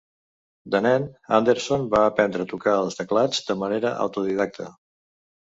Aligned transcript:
De 0.75 0.79
nen, 0.85 1.03
Andersson 1.37 1.85
va 1.93 2.01
aprendre 2.05 2.45
a 2.45 2.49
tocar 2.55 2.73
els 2.87 2.99
teclats 3.03 3.47
de 3.51 3.59
manera 3.65 3.93
autodidacta. 4.07 4.71